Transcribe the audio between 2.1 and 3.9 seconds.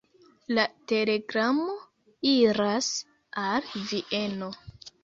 iras al